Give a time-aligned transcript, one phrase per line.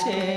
[0.08, 0.37] piacere.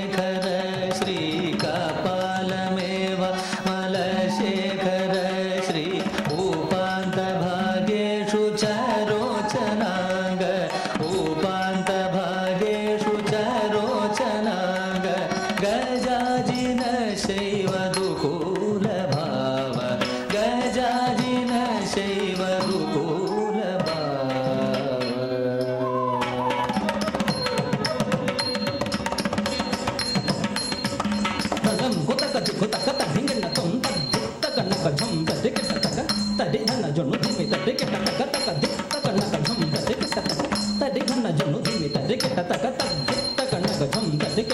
[44.19, 44.50] nhận thức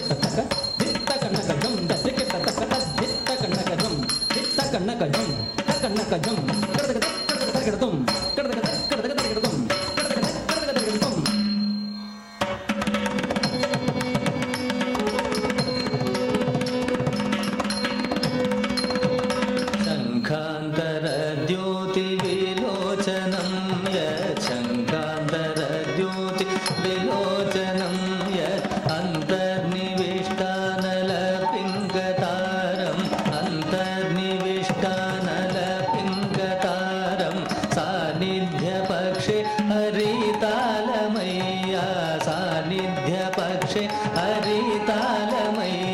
[44.15, 45.86] हरितालमयी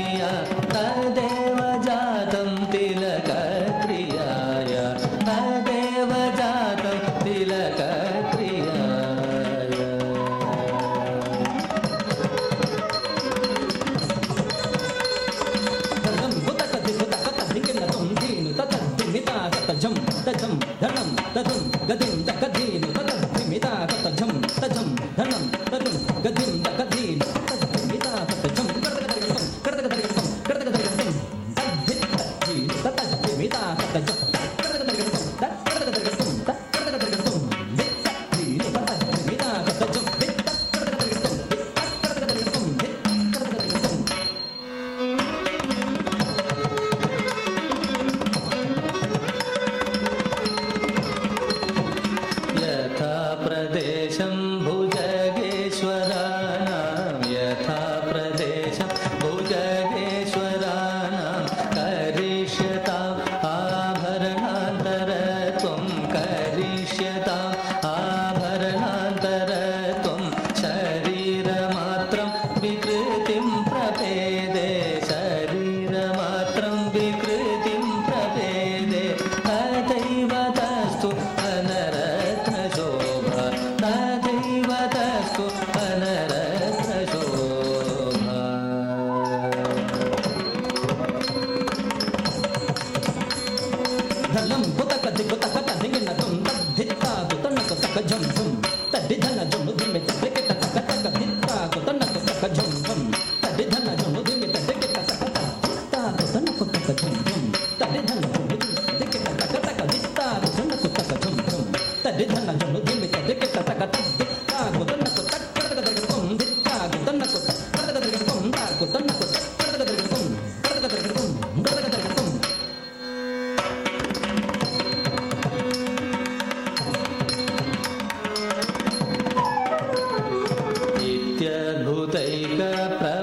[132.14, 132.60] तैक
[133.02, 133.23] प्र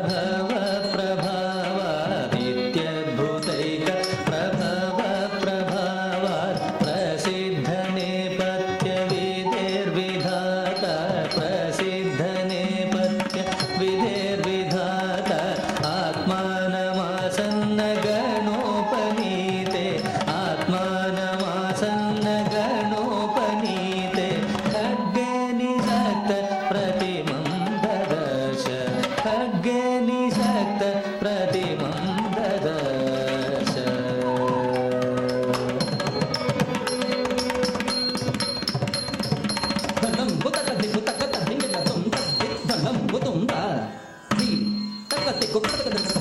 [45.52, 46.19] ご苦労とか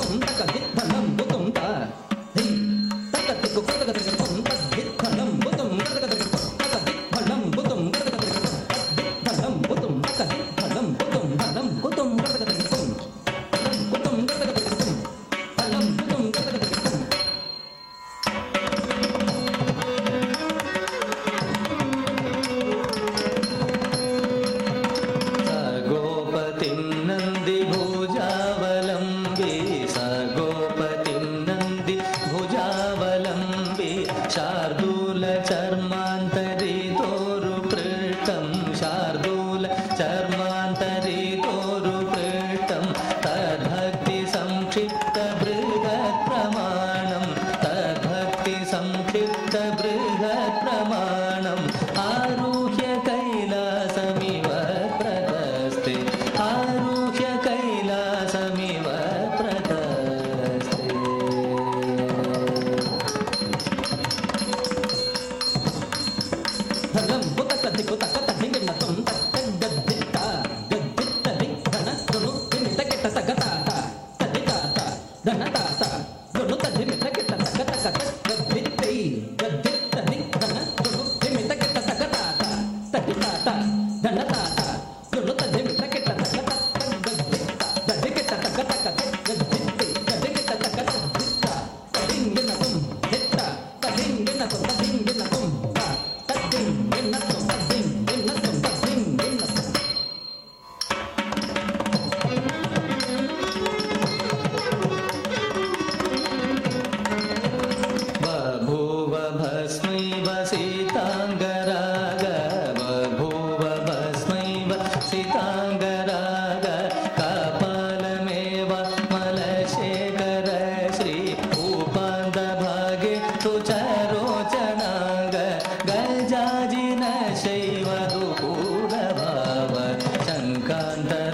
[131.07, 131.29] Santa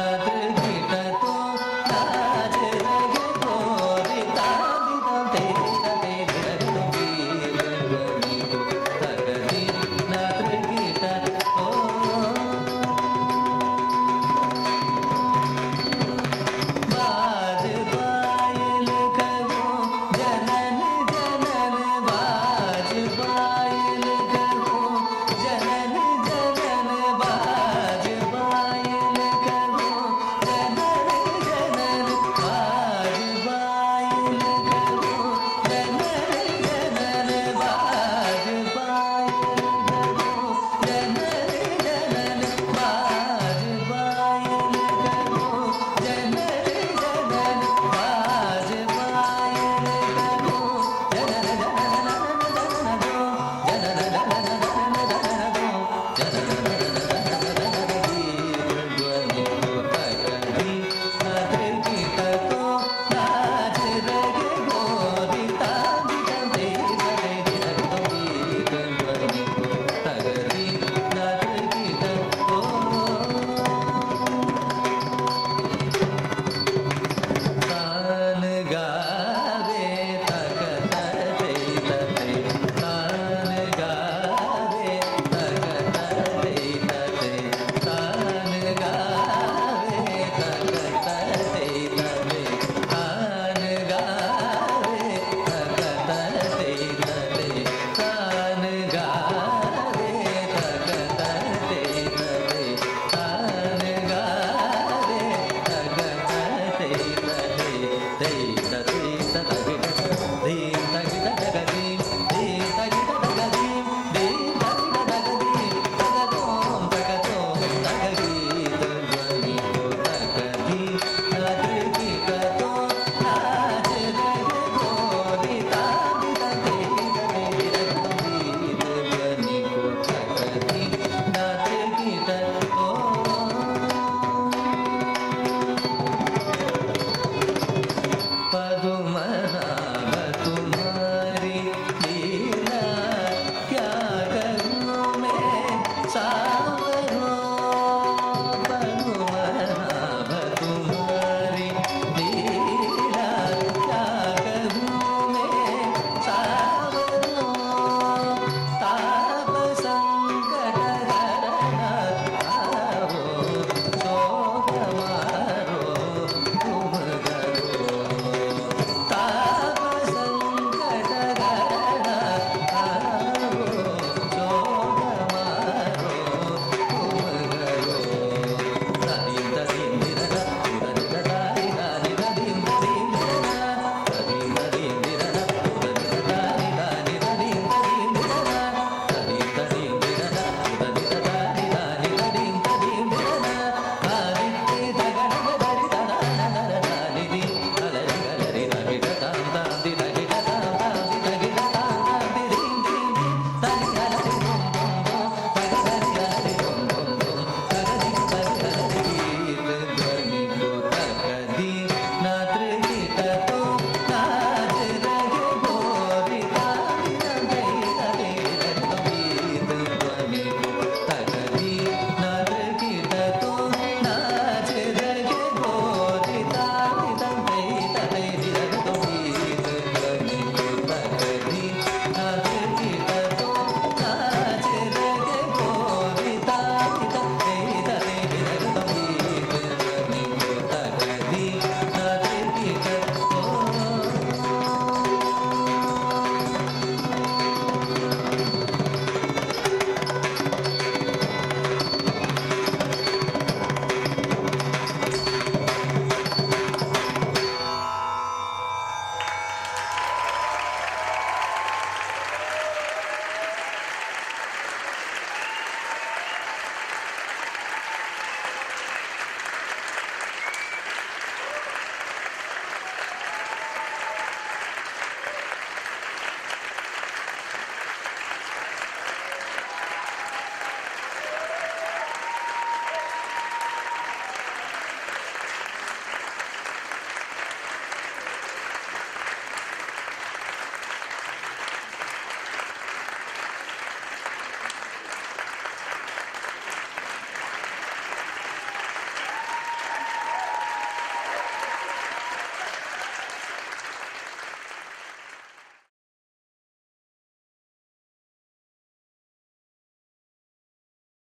[0.00, 0.29] another